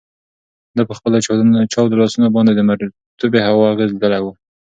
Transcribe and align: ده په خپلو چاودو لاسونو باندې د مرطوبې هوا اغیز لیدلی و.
ده 0.75 0.81
په 0.89 0.93
خپلو 0.97 1.17
چاودو 1.73 1.99
لاسونو 2.01 2.27
باندې 2.35 2.51
د 2.55 2.61
مرطوبې 2.69 3.39
هوا 3.47 3.65
اغیز 3.73 3.89
لیدلی 3.93 4.19
و. 4.21 4.25